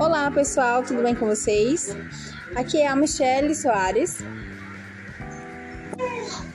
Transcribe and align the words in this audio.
Olá 0.00 0.30
pessoal, 0.30 0.82
tudo 0.82 1.02
bem 1.02 1.14
com 1.14 1.26
vocês? 1.26 1.94
Aqui 2.56 2.78
é 2.78 2.86
a 2.88 2.96
Michelle 2.96 3.54
Soares. 3.54 4.16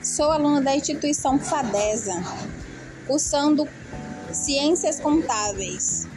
Sou 0.02 0.32
aluna 0.32 0.60
da 0.60 0.74
instituição 0.74 1.38
FADESA, 1.38 2.12
cursando 3.06 3.68
Ciências 4.32 4.98
Contábeis. 4.98 6.08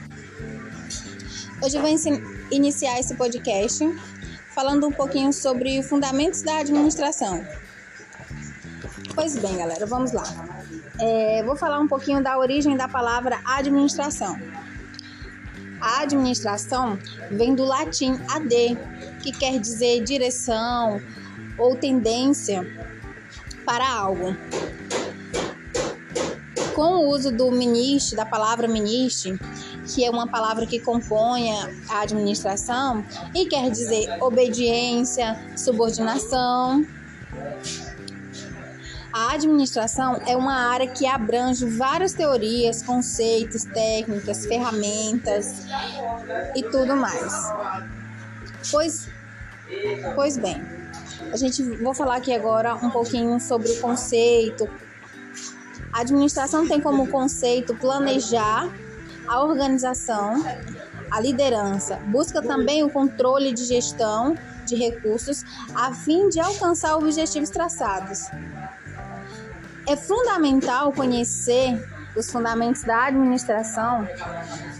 Hoje 1.63 1.77
eu 1.77 1.81
vou 1.83 1.91
iniciar 2.49 2.99
esse 2.99 3.13
podcast 3.13 3.85
falando 4.55 4.87
um 4.87 4.91
pouquinho 4.91 5.31
sobre 5.31 5.83
fundamentos 5.83 6.41
da 6.41 6.57
administração. 6.57 7.45
Pois 9.13 9.37
bem, 9.37 9.55
galera, 9.55 9.85
vamos 9.85 10.13
lá. 10.13 10.23
É, 10.99 11.43
vou 11.43 11.55
falar 11.55 11.79
um 11.79 11.87
pouquinho 11.87 12.23
da 12.23 12.39
origem 12.39 12.75
da 12.75 12.87
palavra 12.87 13.39
administração. 13.45 14.35
A 15.81 16.01
administração 16.01 16.99
vem 17.31 17.55
do 17.55 17.63
latim 17.63 18.19
ad, 18.29 18.77
que 19.21 19.31
quer 19.31 19.59
dizer 19.59 20.03
direção 20.03 21.01
ou 21.57 21.75
tendência 21.75 22.65
para 23.65 23.87
algo. 23.87 24.35
Com 26.75 26.95
o 26.95 27.09
uso 27.09 27.31
do 27.31 27.51
ministro, 27.51 28.15
da 28.15 28.25
palavra 28.25 28.67
ministro, 28.67 29.37
que 29.87 30.05
é 30.05 30.09
uma 30.09 30.27
palavra 30.27 30.65
que 30.65 30.79
compõe 30.79 31.51
a 31.89 32.01
administração 32.01 33.03
e 33.35 33.45
quer 33.47 33.69
dizer 33.69 34.21
obediência, 34.21 35.37
subordinação, 35.57 36.85
a 39.11 39.33
administração 39.33 40.21
é 40.27 40.35
uma 40.35 40.53
área 40.53 40.87
que 40.87 41.07
abrange 41.07 41.65
várias 41.65 42.13
teorias, 42.13 42.83
conceitos, 42.83 43.63
técnicas, 43.63 44.45
ferramentas 44.45 45.65
e 46.55 46.63
tudo 46.63 46.95
mais. 46.95 47.33
Pois, 48.71 49.09
pois 50.15 50.37
bem, 50.37 50.61
a 51.31 51.37
gente 51.37 51.63
vou 51.77 51.93
falar 51.93 52.17
aqui 52.17 52.33
agora 52.33 52.75
um 52.75 52.89
pouquinho 52.89 53.39
sobre 53.39 53.71
o 53.71 53.79
conceito. 53.79 54.69
A 55.91 56.01
administração 56.01 56.67
tem 56.67 56.79
como 56.79 57.07
conceito 57.07 57.73
planejar 57.75 58.69
a 59.27 59.43
organização, 59.43 60.43
a 61.09 61.19
liderança, 61.19 61.97
busca 62.07 62.41
também 62.41 62.83
o 62.83 62.89
controle 62.89 63.53
de 63.53 63.65
gestão 63.65 64.35
de 64.65 64.75
recursos 64.75 65.43
a 65.73 65.93
fim 65.93 66.29
de 66.29 66.39
alcançar 66.39 66.95
objetivos 66.95 67.49
traçados. 67.49 68.29
É 69.89 69.95
fundamental 69.95 70.93
conhecer 70.93 71.83
os 72.15 72.31
fundamentos 72.31 72.83
da 72.83 73.05
administração 73.05 74.07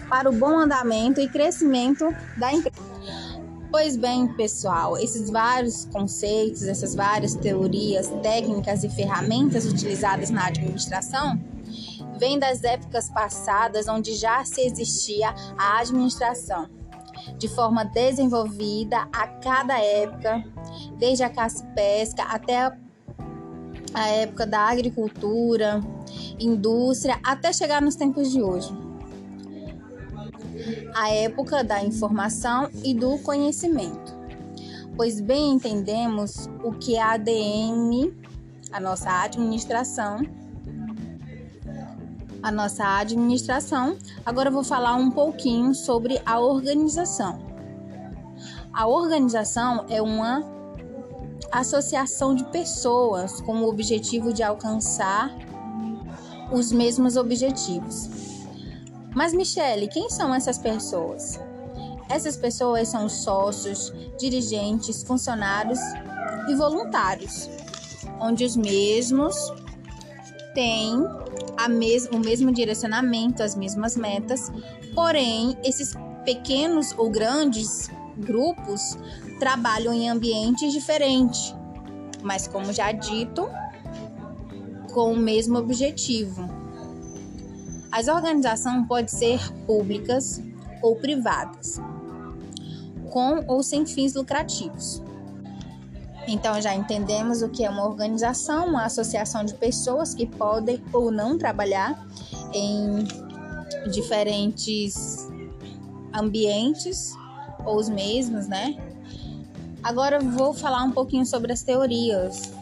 para 0.08 0.30
o 0.30 0.32
bom 0.32 0.56
andamento 0.56 1.20
e 1.20 1.28
crescimento 1.28 2.14
da 2.36 2.52
empresa. 2.52 2.76
Pois 3.72 3.96
bem, 3.96 4.28
pessoal, 4.34 4.96
esses 4.96 5.28
vários 5.28 5.84
conceitos, 5.86 6.62
essas 6.62 6.94
várias 6.94 7.34
teorias, 7.34 8.06
técnicas 8.22 8.84
e 8.84 8.88
ferramentas 8.88 9.66
utilizadas 9.66 10.30
na 10.30 10.46
administração 10.46 11.40
vêm 12.16 12.38
das 12.38 12.62
épocas 12.62 13.10
passadas 13.10 13.88
onde 13.88 14.14
já 14.14 14.44
se 14.44 14.60
existia 14.60 15.34
a 15.58 15.80
administração 15.80 16.70
de 17.36 17.48
forma 17.48 17.84
desenvolvida 17.84 19.08
a 19.12 19.26
cada 19.26 19.76
época, 19.76 20.44
desde 21.00 21.24
a 21.24 21.30
caça 21.30 21.64
pesca 21.74 22.22
até 22.22 22.62
a 22.62 22.76
a 23.92 24.08
época 24.08 24.46
da 24.46 24.60
agricultura, 24.60 25.80
indústria, 26.38 27.18
até 27.22 27.52
chegar 27.52 27.82
nos 27.82 27.96
tempos 27.96 28.30
de 28.30 28.42
hoje. 28.42 28.72
A 30.94 31.10
época 31.10 31.64
da 31.64 31.82
informação 31.82 32.68
e 32.84 32.94
do 32.94 33.18
conhecimento. 33.18 34.18
Pois 34.96 35.20
bem 35.20 35.52
entendemos 35.52 36.48
o 36.62 36.72
que 36.72 36.96
é 36.96 37.02
a 37.02 37.12
ADN, 37.12 38.12
a 38.72 38.78
nossa 38.78 39.22
administração, 39.22 40.20
a 42.42 42.50
nossa 42.50 42.98
administração. 42.98 43.96
Agora 44.24 44.50
vou 44.50 44.64
falar 44.64 44.94
um 44.94 45.10
pouquinho 45.10 45.74
sobre 45.74 46.20
a 46.24 46.38
organização. 46.38 47.38
A 48.72 48.86
organização 48.86 49.84
é 49.88 50.00
uma 50.00 50.59
associação 51.52 52.34
de 52.34 52.44
pessoas 52.44 53.40
com 53.40 53.62
o 53.62 53.68
objetivo 53.68 54.32
de 54.32 54.42
alcançar 54.42 55.36
os 56.52 56.72
mesmos 56.72 57.16
objetivos. 57.16 58.08
Mas, 59.14 59.32
Michele, 59.32 59.88
quem 59.88 60.08
são 60.08 60.34
essas 60.34 60.58
pessoas? 60.58 61.40
Essas 62.08 62.36
pessoas 62.36 62.88
são 62.88 63.08
sócios, 63.08 63.92
dirigentes, 64.18 65.02
funcionários 65.02 65.78
e 66.48 66.54
voluntários, 66.54 67.48
onde 68.20 68.44
os 68.44 68.56
mesmos 68.56 69.36
têm 70.54 71.04
mes 71.68 72.06
o 72.06 72.18
mesmo 72.18 72.52
direcionamento, 72.52 73.42
as 73.42 73.54
mesmas 73.54 73.96
metas, 73.96 74.50
porém, 74.94 75.56
esses 75.62 75.94
pequenos 76.24 76.92
ou 76.96 77.10
grandes 77.10 77.90
grupos 78.16 78.98
trabalham 79.38 79.92
em 79.92 80.08
ambientes 80.08 80.72
diferentes, 80.72 81.54
mas 82.22 82.46
como 82.46 82.72
já 82.72 82.92
dito, 82.92 83.48
com 84.92 85.12
o 85.12 85.16
mesmo 85.16 85.58
objetivo. 85.58 86.48
As 87.90 88.08
organizações 88.08 88.86
podem 88.86 89.08
ser 89.08 89.52
públicas 89.66 90.40
ou 90.82 90.96
privadas, 90.96 91.80
com 93.10 93.44
ou 93.48 93.62
sem 93.62 93.84
fins 93.84 94.14
lucrativos. 94.14 95.02
Então 96.28 96.60
já 96.60 96.74
entendemos 96.74 97.42
o 97.42 97.48
que 97.48 97.64
é 97.64 97.70
uma 97.70 97.84
organização, 97.84 98.68
uma 98.68 98.84
associação 98.84 99.44
de 99.44 99.54
pessoas 99.54 100.14
que 100.14 100.26
podem 100.26 100.82
ou 100.92 101.10
não 101.10 101.36
trabalhar 101.36 102.06
em 102.54 103.04
diferentes 103.90 105.28
ambientes 106.14 107.14
ou 107.64 107.76
os 107.76 107.88
mesmos, 107.88 108.46
né? 108.46 108.76
Agora 109.82 110.20
vou 110.20 110.52
falar 110.52 110.82
um 110.82 110.90
pouquinho 110.90 111.24
sobre 111.24 111.52
as 111.52 111.62
teorias. 111.62 112.52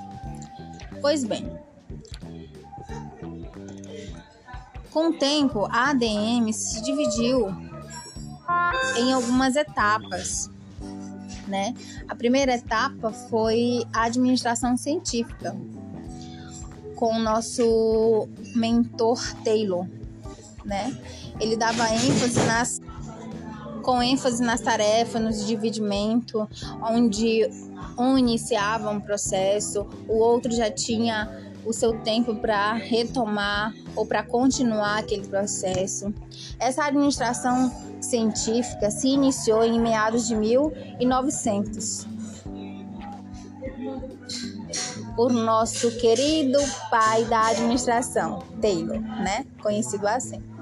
Pois 1.01 1.25
bem, 1.25 1.51
com 4.91 5.11
o 5.11 5.13
tempo, 5.13 5.67
a 5.71 5.91
ADM 5.91 6.53
se 6.53 6.83
dividiu 6.83 7.49
em 8.97 9.13
algumas 9.13 9.55
etapas, 9.55 10.51
né? 11.47 11.75
A 12.09 12.15
primeira 12.15 12.55
etapa 12.55 13.13
foi 13.13 13.85
a 13.93 14.05
administração 14.05 14.77
científica, 14.77 15.55
com 16.97 17.15
o 17.15 17.19
nosso 17.21 18.29
mentor 18.57 19.21
Taylor, 19.45 19.87
né? 20.65 20.97
Ele 21.39 21.57
dava 21.57 21.89
ênfase 21.95 22.41
nas 22.41 22.81
com 23.89 24.03
ênfase 24.03 24.43
nas 24.43 24.61
tarefas, 24.61 25.19
no 25.19 25.47
dividimento, 25.47 26.47
onde 26.83 27.49
um 27.99 28.19
iniciava 28.19 28.91
um 28.91 29.01
processo, 29.01 29.87
o 30.07 30.19
outro 30.19 30.53
já 30.53 30.71
tinha 30.71 31.51
o 31.65 31.73
seu 31.73 31.99
tempo 32.03 32.35
para 32.35 32.75
retomar 32.75 33.73
ou 33.97 34.05
para 34.05 34.23
continuar 34.23 34.99
aquele 34.99 35.27
processo. 35.27 36.13
Essa 36.61 36.85
administração 36.85 37.73
científica 37.99 38.91
se 38.91 39.09
iniciou 39.09 39.65
em 39.65 39.81
meados 39.81 40.29
de 40.29 40.37
1900 40.37 42.07
por 45.17 45.33
nosso 45.33 45.91
querido 45.93 46.59
pai 46.91 47.25
da 47.25 47.49
administração, 47.49 48.41
Taylor, 48.61 49.01
né? 49.01 49.47
Conhecido 49.63 50.07
assim. 50.07 50.58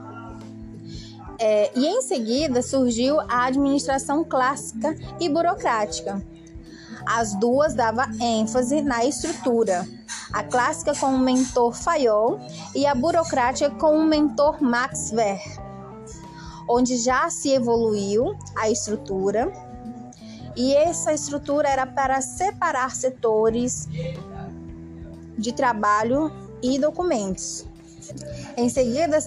É, 1.38 1.70
e 1.74 1.86
em 1.86 2.02
seguida 2.02 2.62
surgiu 2.62 3.20
a 3.20 3.46
administração 3.46 4.24
clássica 4.24 4.96
e 5.20 5.28
burocrática. 5.28 6.24
As 7.04 7.34
duas 7.34 7.74
davam 7.74 8.06
ênfase 8.20 8.82
na 8.82 9.04
estrutura, 9.04 9.86
a 10.32 10.42
clássica 10.42 10.94
com 10.94 11.14
o 11.14 11.18
mentor 11.18 11.72
Fayol 11.72 12.40
e 12.74 12.86
a 12.86 12.94
burocrática 12.94 13.70
com 13.70 13.96
o 13.96 14.04
mentor 14.04 14.62
Max 14.62 15.12
Weber, 15.12 15.40
onde 16.68 16.96
já 16.96 17.30
se 17.30 17.50
evoluiu 17.50 18.36
a 18.56 18.68
estrutura 18.70 19.52
e 20.56 20.74
essa 20.74 21.12
estrutura 21.12 21.68
era 21.68 21.86
para 21.86 22.20
separar 22.22 22.96
setores 22.96 23.86
de 25.36 25.52
trabalho 25.52 26.32
e 26.62 26.78
documentos. 26.78 27.66
Em 28.56 28.68
seguida, 28.68 29.18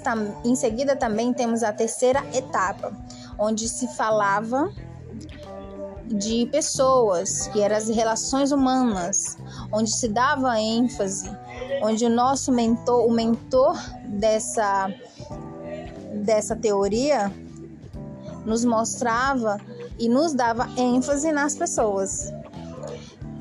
em 0.43 0.55
seguida 0.55 0.95
também 0.95 1.33
temos 1.33 1.63
a 1.63 1.71
terceira 1.71 2.23
etapa, 2.33 2.91
onde 3.37 3.67
se 3.67 3.87
falava 3.95 4.71
de 6.05 6.47
pessoas, 6.47 7.47
que 7.47 7.61
eram 7.61 7.75
as 7.75 7.87
relações 7.87 8.51
humanas, 8.51 9.37
onde 9.71 9.91
se 9.91 10.07
dava 10.07 10.59
ênfase, 10.59 11.29
onde 11.83 12.05
o 12.05 12.09
nosso 12.09 12.51
mentor, 12.51 13.05
o 13.05 13.11
mentor 13.11 13.77
dessa, 14.05 14.91
dessa 16.13 16.55
teoria, 16.55 17.31
nos 18.45 18.65
mostrava 18.65 19.59
e 19.99 20.09
nos 20.09 20.33
dava 20.33 20.67
ênfase 20.77 21.31
nas 21.31 21.55
pessoas. 21.55 22.33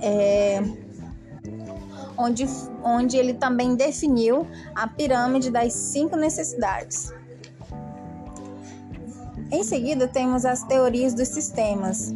É, 0.01 0.63
onde, 2.19 2.45
onde 2.83 3.17
ele 3.17 3.33
também 3.33 3.77
definiu 3.77 4.47
a 4.75 4.89
pirâmide 4.89 5.51
das 5.51 5.73
cinco 5.73 6.17
necessidades. 6.17 7.15
Em 9.51 9.63
seguida, 9.63 10.09
temos 10.09 10.45
as 10.45 10.63
teorias 10.65 11.15
dos 11.15 11.29
sistemas, 11.29 12.13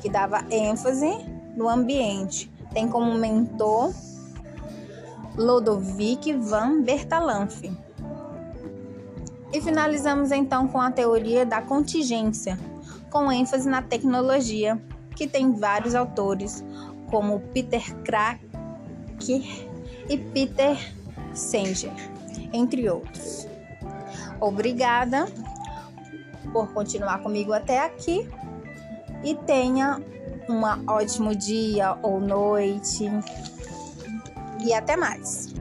que 0.00 0.08
dava 0.08 0.44
ênfase 0.50 1.10
no 1.56 1.68
ambiente. 1.68 2.50
Tem 2.72 2.88
como 2.88 3.12
mentor 3.14 3.92
Lodovic 5.36 6.32
van 6.32 6.82
Bertalanffy. 6.82 7.76
E 9.52 9.60
finalizamos 9.60 10.32
então 10.32 10.66
com 10.68 10.80
a 10.80 10.90
teoria 10.90 11.44
da 11.44 11.60
contingência, 11.60 12.58
com 13.10 13.30
ênfase 13.30 13.68
na 13.68 13.82
tecnologia, 13.82 14.80
que 15.14 15.26
tem 15.26 15.52
vários 15.52 15.94
autores, 15.94 16.64
como 17.10 17.40
Peter 17.40 17.94
Crack 19.16 19.68
e 20.08 20.16
Peter 20.16 20.76
Singer, 21.34 21.92
entre 22.52 22.88
outros. 22.88 23.46
Obrigada 24.40 25.26
por 26.52 26.72
continuar 26.72 27.22
comigo 27.22 27.52
até 27.52 27.80
aqui 27.80 28.28
e 29.24 29.34
tenha 29.34 30.00
um 30.48 30.62
ótimo 30.90 31.34
dia 31.34 31.98
ou 32.02 32.20
noite 32.20 33.10
e 34.64 34.72
até 34.72 34.96
mais. 34.96 35.55